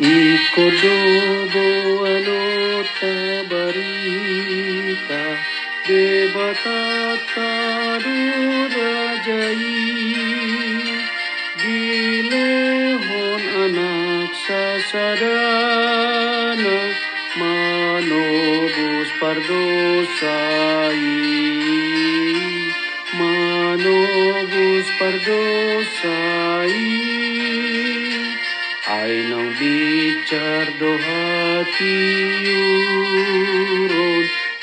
I 0.00 0.38
kodobo 0.54 1.64
anota 2.08 3.12
barita 3.50 5.22
devatata 5.86 7.50
rurajai 8.04 9.68
Dilehon 11.60 13.42
anak 13.64 14.32
sasadana 14.44 15.58
manobus 17.40 19.10
pardosai 19.20 21.04
Manobus 23.20 24.88
pardosai 24.98 26.80
I 28.92 28.92
know 29.28 29.46
thee 29.58 29.89
Ricardo 30.20 30.90
Hatiurun 31.06 31.80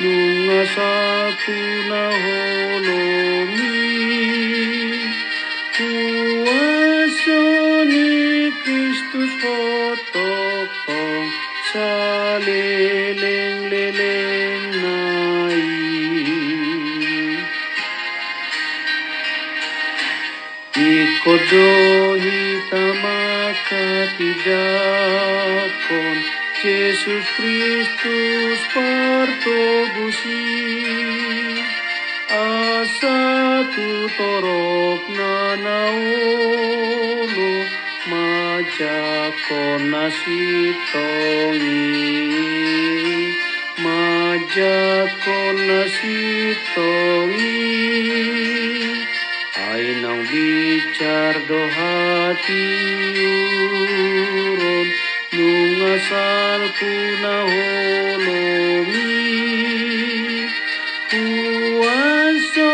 Nunga 0.00 0.62
sapuna 0.74 2.02
holomi 2.22 3.78
Kuasani 6.34 7.30
Kristus 8.62 9.32
hotopong 9.42 11.28
Saleleng 11.70 13.60
leleng 13.70 14.64
nai 14.82 15.62
Ikodohi 20.74 22.42
tamai 22.70 23.23
tamakatidakon 23.74 26.16
Yesus 26.64 27.26
Kristus 27.36 28.60
partobusi 28.72 30.48
Asa 32.30 33.20
tu 33.74 34.08
torok 34.16 35.02
na 35.12 35.56
naulo 35.60 37.52
Majakon 38.08 39.92
nasitongi 39.92 41.84
Majakon 43.84 45.56
nasitongi 45.68 47.60
Ay 49.54 49.86
nang 50.00 50.22
bicar 50.30 51.34
do 51.44 51.60
hati 52.24 52.64
uron 54.48 54.88
Nung 55.34 55.82
asal 55.92 56.62
ku 56.78 56.94
na 57.20 57.36
holomi 57.52 59.20
Kuwaso 61.10 62.72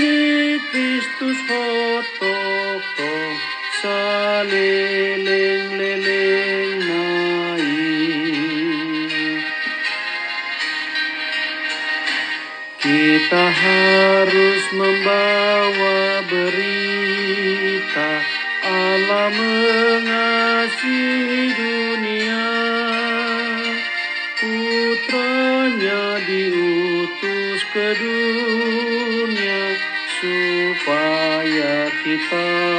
ni 0.00 0.56
Kristus 0.70 1.38
hotoko 1.50 3.12
Sa 3.84 4.00
leleng-leleng 4.48 6.72
nai 6.88 7.76
Kita 12.80 13.44
harus 13.50 14.62
membawa 14.72 16.22
berita 16.30 16.75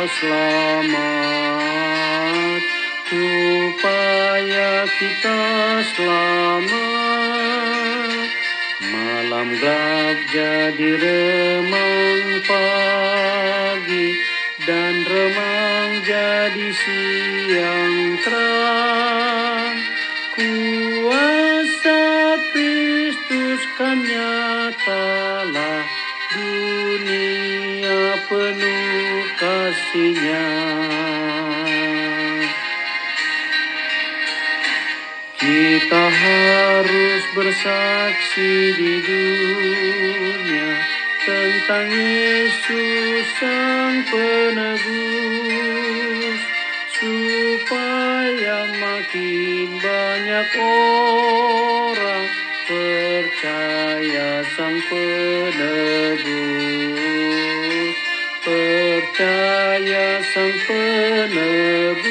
selamat 0.07 0.97
Supaya 3.07 4.83
kita 4.99 5.39
selamat. 5.95 6.67
Malam 8.83 9.47
gelap 9.55 10.17
jadi 10.35 10.89
remang 10.99 12.43
pagi 12.43 14.11
Dan 14.67 15.07
remang 15.07 16.03
jadi 16.03 16.67
siang 16.75 18.19
terang 18.27 18.86
kasihnya 29.97 30.45
Kita 35.37 36.05
harus 36.11 37.23
bersaksi 37.37 38.73
di 38.75 38.99
dunia 39.05 40.69
tentang 41.23 41.87
Yesus 41.93 43.25
Sang 43.39 44.01
Penebus 44.11 44.81
supaya 46.97 48.65
makin 48.81 49.77
banyak 49.77 50.49
orang 50.57 52.27
percaya 52.67 54.41
Sang 54.57 54.77
Penebus. 54.89 56.17
Percaya 58.43 59.46
Sang 60.37 60.53
Penebus 60.69 62.05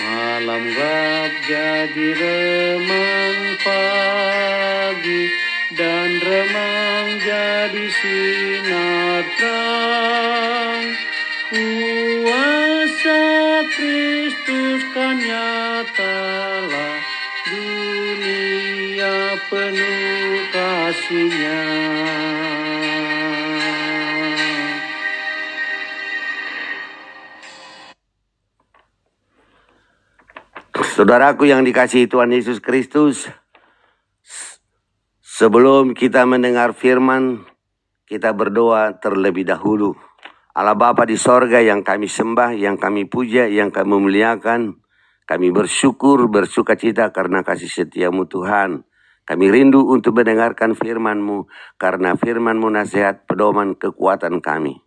Malam 0.00 0.64
gelap 0.64 1.32
jadi 1.44 2.08
remang 2.16 3.60
pagi 3.60 5.28
Dan 5.76 6.16
remang 6.24 7.20
jadi 7.20 7.84
sinar 8.00 9.28
terang. 9.36 10.88
Kuasa 11.52 13.20
Kristus 13.76 14.88
kan 14.96 15.20
nyatalah 15.20 16.96
Dunia 17.44 19.36
penuh 19.52 20.48
kasihnya 20.48 21.60
Saudaraku 30.96 31.44
yang 31.44 31.60
dikasihi 31.60 32.08
Tuhan 32.08 32.32
Yesus 32.32 32.56
Kristus, 32.56 33.28
sebelum 35.20 35.92
kita 35.92 36.24
mendengar 36.24 36.72
firman, 36.72 37.44
kita 38.08 38.32
berdoa 38.32 38.96
terlebih 38.96 39.44
dahulu. 39.44 39.92
Allah 40.56 40.72
Bapa 40.72 41.04
di 41.04 41.20
sorga 41.20 41.60
yang 41.60 41.84
kami 41.84 42.08
sembah, 42.08 42.56
yang 42.56 42.80
kami 42.80 43.04
puja, 43.04 43.44
yang 43.44 43.68
kami 43.68 43.92
muliakan, 43.92 44.80
kami 45.28 45.52
bersyukur, 45.52 46.32
bersuka 46.32 46.80
cita 46.80 47.12
karena 47.12 47.44
kasih 47.44 47.68
setiamu 47.68 48.24
Tuhan. 48.24 48.88
Kami 49.28 49.52
rindu 49.52 49.84
untuk 49.92 50.16
mendengarkan 50.16 50.72
firman-Mu, 50.72 51.44
karena 51.76 52.16
firman-Mu 52.16 52.72
nasihat 52.72 53.28
pedoman 53.28 53.76
kekuatan 53.76 54.40
kami. 54.40 54.85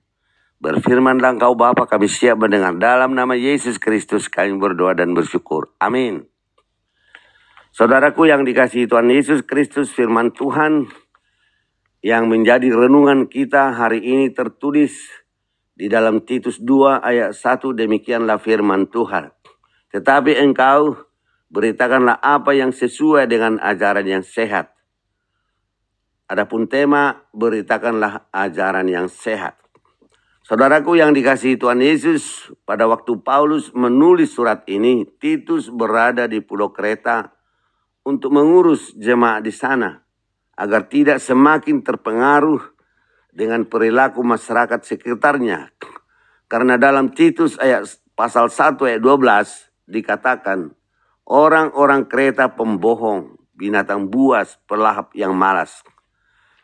Berfirmanlah 0.59 1.39
engkau 1.39 1.55
Bapa 1.55 1.87
kami 1.87 2.11
siap 2.11 2.43
mendengar. 2.43 2.75
Dalam 2.75 3.15
nama 3.15 3.31
Yesus 3.31 3.79
Kristus 3.79 4.27
kami 4.27 4.59
berdoa 4.59 4.91
dan 4.91 5.15
bersyukur. 5.15 5.71
Amin. 5.79 6.27
Saudaraku 7.71 8.27
yang 8.27 8.43
dikasihi 8.43 8.83
Tuhan 8.83 9.07
Yesus 9.07 9.47
Kristus 9.47 9.87
firman 9.95 10.35
Tuhan 10.35 10.91
yang 12.03 12.27
menjadi 12.27 12.75
renungan 12.75 13.31
kita 13.31 13.71
hari 13.71 14.03
ini 14.03 14.35
tertulis 14.35 14.99
di 15.79 15.87
dalam 15.87 16.27
Titus 16.27 16.59
2 16.59 17.07
ayat 17.07 17.31
1 17.31 17.79
demikianlah 17.79 18.35
firman 18.35 18.91
Tuhan. 18.91 19.31
Tetapi 19.95 20.43
engkau 20.43 21.07
beritakanlah 21.47 22.19
apa 22.19 22.51
yang 22.51 22.75
sesuai 22.75 23.31
dengan 23.31 23.63
ajaran 23.63 24.03
yang 24.03 24.27
sehat. 24.27 24.75
Adapun 26.27 26.67
tema 26.67 27.23
beritakanlah 27.31 28.27
ajaran 28.35 28.91
yang 28.91 29.07
sehat. 29.07 29.68
Saudaraku 30.49 30.97
yang 30.97 31.13
dikasihi 31.13 31.61
Tuhan 31.61 31.77
Yesus, 31.77 32.49
pada 32.65 32.89
waktu 32.89 33.21
Paulus 33.21 33.69
menulis 33.77 34.33
surat 34.33 34.65
ini, 34.65 35.05
Titus 35.05 35.69
berada 35.69 36.25
di 36.25 36.41
Pulau 36.41 36.73
Kreta 36.73 37.37
untuk 38.01 38.33
mengurus 38.33 38.97
jemaat 38.97 39.45
di 39.45 39.53
sana 39.53 40.01
agar 40.57 40.89
tidak 40.89 41.21
semakin 41.21 41.85
terpengaruh 41.85 42.65
dengan 43.29 43.69
perilaku 43.69 44.25
masyarakat 44.25 44.81
sekitarnya. 44.81 45.69
Karena 46.49 46.81
dalam 46.81 47.13
Titus 47.13 47.53
ayat 47.61 47.85
pasal 48.17 48.49
1 48.49 48.81
ayat 48.89 49.05
12 49.05 49.85
dikatakan 49.85 50.73
orang-orang 51.29 52.09
kereta 52.09 52.57
pembohong, 52.57 53.37
binatang 53.53 54.09
buas, 54.09 54.57
pelahap 54.65 55.13
yang 55.13 55.37
malas. 55.37 55.85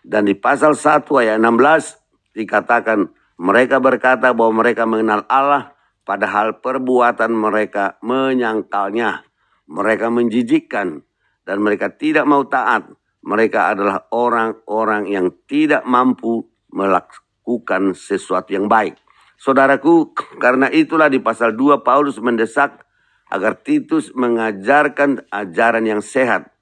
Dan 0.02 0.26
di 0.26 0.34
pasal 0.34 0.74
1 0.74 1.06
ayat 1.22 1.38
16 1.38 2.34
dikatakan 2.34 3.14
mereka 3.36 3.84
berkata 3.84 4.32
bahwa 4.32 4.64
mereka 4.64 4.88
mengenal 4.88 5.28
Allah 5.28 5.76
padahal 6.08 6.60
perbuatan 6.64 7.32
mereka 7.36 8.00
menyangkalnya. 8.06 9.28
Mereka 9.66 10.14
menjijikkan 10.14 11.02
dan 11.42 11.58
mereka 11.58 11.90
tidak 11.90 12.30
mau 12.30 12.46
taat 12.46 12.86
mereka 13.26 13.74
adalah 13.74 14.06
orang-orang 14.14 15.10
yang 15.10 15.34
tidak 15.50 15.82
mampu 15.82 16.46
melakukan 16.70 17.98
sesuatu 17.98 18.54
yang 18.54 18.70
baik. 18.70 19.02
Saudaraku, 19.42 20.14
karena 20.38 20.70
itulah 20.70 21.10
di 21.10 21.18
pasal 21.18 21.58
2 21.58 21.82
Paulus 21.82 22.22
mendesak 22.22 22.86
agar 23.34 23.58
Titus 23.58 24.14
mengajarkan 24.14 25.26
ajaran 25.34 25.90
yang 25.90 26.06
sehat. 26.06 26.54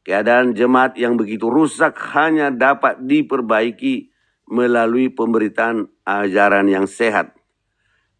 Keadaan 0.00 0.56
jemaat 0.56 0.96
yang 0.96 1.20
begitu 1.20 1.52
rusak 1.52 1.92
hanya 2.16 2.48
dapat 2.48 3.04
diperbaiki 3.04 4.09
melalui 4.50 5.08
pemberitaan 5.08 5.86
ajaran 6.02 6.66
yang 6.66 6.90
sehat. 6.90 7.32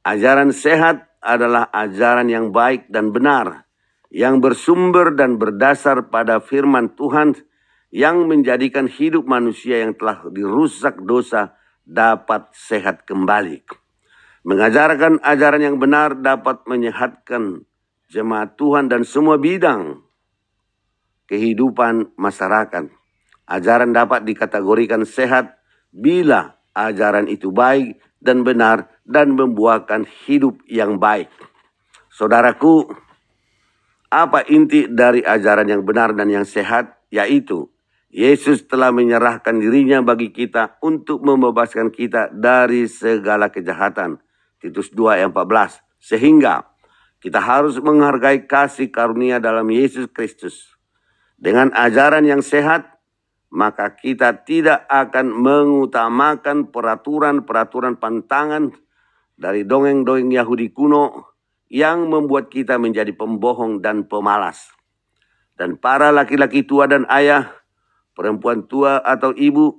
Ajaran 0.06 0.54
sehat 0.54 1.10
adalah 1.20 1.68
ajaran 1.74 2.30
yang 2.30 2.54
baik 2.54 2.88
dan 2.88 3.12
benar, 3.12 3.68
yang 4.08 4.40
bersumber 4.40 5.12
dan 5.12 5.36
berdasar 5.36 6.08
pada 6.08 6.40
firman 6.40 6.96
Tuhan 6.96 7.36
yang 7.92 8.24
menjadikan 8.24 8.86
hidup 8.88 9.26
manusia 9.26 9.84
yang 9.84 9.92
telah 9.98 10.24
dirusak 10.30 11.02
dosa 11.04 11.52
dapat 11.84 12.48
sehat 12.54 13.04
kembali. 13.04 13.66
Mengajarkan 14.46 15.20
ajaran 15.20 15.60
yang 15.60 15.76
benar 15.76 16.16
dapat 16.16 16.64
menyehatkan 16.64 17.68
jemaat 18.08 18.56
Tuhan 18.56 18.88
dan 18.88 19.04
semua 19.04 19.36
bidang 19.36 20.00
kehidupan 21.28 22.16
masyarakat. 22.16 22.88
Ajaran 23.44 23.92
dapat 23.92 24.24
dikategorikan 24.24 25.04
sehat 25.04 25.59
bila 25.90 26.58
ajaran 26.74 27.26
itu 27.26 27.50
baik 27.50 27.98
dan 28.22 28.46
benar 28.46 28.90
dan 29.02 29.34
membuahkan 29.34 30.06
hidup 30.26 30.62
yang 30.70 31.02
baik. 31.02 31.30
Saudaraku, 32.10 32.90
apa 34.10 34.42
inti 34.50 34.90
dari 34.90 35.22
ajaran 35.22 35.66
yang 35.70 35.82
benar 35.86 36.14
dan 36.14 36.30
yang 36.30 36.46
sehat? 36.46 36.98
Yaitu 37.10 37.70
Yesus 38.10 38.66
telah 38.66 38.90
menyerahkan 38.90 39.62
dirinya 39.62 40.02
bagi 40.02 40.34
kita 40.34 40.82
untuk 40.82 41.22
membebaskan 41.22 41.94
kita 41.94 42.30
dari 42.34 42.90
segala 42.90 43.50
kejahatan. 43.54 44.18
Titus 44.58 44.90
2 44.90 45.22
ayat 45.22 45.30
14. 45.30 45.78
Sehingga 46.02 46.66
kita 47.22 47.38
harus 47.38 47.78
menghargai 47.78 48.50
kasih 48.50 48.90
karunia 48.90 49.38
dalam 49.38 49.64
Yesus 49.70 50.10
Kristus. 50.10 50.74
Dengan 51.40 51.72
ajaran 51.72 52.26
yang 52.26 52.42
sehat, 52.42 52.99
maka 53.50 53.98
kita 53.98 54.46
tidak 54.46 54.86
akan 54.86 55.34
mengutamakan 55.34 56.70
peraturan-peraturan 56.70 57.98
pantangan 57.98 58.70
dari 59.34 59.66
dongeng-dongeng 59.66 60.30
Yahudi 60.30 60.70
kuno 60.70 61.34
yang 61.66 62.06
membuat 62.06 62.50
kita 62.50 62.78
menjadi 62.78 63.10
pembohong 63.10 63.82
dan 63.82 64.06
pemalas. 64.06 64.70
Dan 65.58 65.76
para 65.76 66.14
laki-laki 66.14 66.62
tua 66.62 66.86
dan 66.86 67.04
ayah 67.10 67.50
perempuan 68.14 68.70
tua 68.70 69.02
atau 69.02 69.34
ibu, 69.34 69.76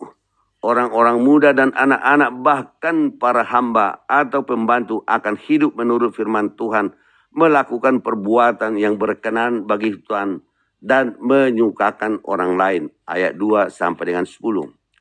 orang-orang 0.62 1.24
muda 1.24 1.56
dan 1.56 1.71
anak-anak 1.71 2.31
bahkan 2.44 3.15
para 3.15 3.47
hamba 3.47 4.03
atau 4.06 4.44
pembantu 4.44 5.01
akan 5.07 5.39
hidup 5.39 5.79
menurut 5.79 6.12
firman 6.12 6.53
Tuhan, 6.59 6.91
melakukan 7.31 8.03
perbuatan 8.03 8.75
yang 8.75 9.00
berkenan 9.00 9.63
bagi 9.63 9.95
Tuhan 10.03 10.44
dan 10.81 11.16
menyukakan 11.22 12.25
orang 12.25 12.57
lain. 12.57 12.83
Ayat 13.06 13.38
2 13.38 13.69
sampai 13.69 14.12
dengan 14.12 14.25
10. 14.25 14.42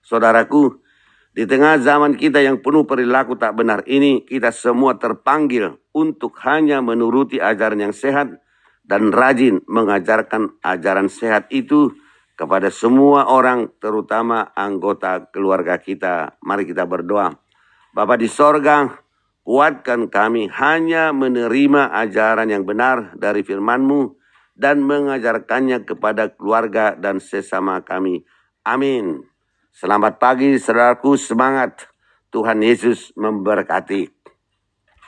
Saudaraku, 0.05 0.77
di 1.33 1.49
tengah 1.49 1.81
zaman 1.81 2.21
kita 2.21 2.45
yang 2.45 2.61
penuh 2.61 2.85
perilaku 2.85 3.35
tak 3.41 3.57
benar 3.57 3.81
ini, 3.89 4.23
kita 4.29 4.53
semua 4.53 5.01
terpanggil 5.01 5.81
untuk 5.97 6.37
hanya 6.45 6.85
menuruti 6.85 7.41
ajaran 7.41 7.91
yang 7.91 7.97
sehat 7.97 8.45
dan 8.85 9.09
rajin 9.09 9.65
mengajarkan 9.65 10.61
ajaran 10.61 11.09
sehat 11.09 11.49
itu 11.49 11.97
kepada 12.37 12.69
semua 12.69 13.29
orang, 13.29 13.73
terutama 13.81 14.53
anggota 14.53 15.29
keluarga 15.33 15.81
kita. 15.81 16.41
Mari 16.45 16.69
kita 16.69 16.85
berdoa. 16.89 17.37
Bapa 17.93 18.17
di 18.17 18.27
sorga, 18.27 18.91
kuatkan 19.45 20.09
kami 20.09 20.49
hanya 20.51 21.13
menerima 21.13 21.95
ajaran 21.95 22.49
yang 22.49 22.65
benar 22.65 23.15
dari 23.17 23.45
firman-Mu 23.45 24.20
dan 24.61 24.85
mengajarkannya 24.85 25.89
kepada 25.89 26.29
keluarga 26.37 26.93
dan 26.93 27.17
sesama 27.17 27.81
kami. 27.81 28.29
Amin. 28.61 29.25
Selamat 29.73 30.21
pagi, 30.21 30.61
saudaraku. 30.61 31.17
Semangat. 31.17 31.89
Tuhan 32.29 32.61
Yesus 32.61 33.17
memberkati. 33.17 34.20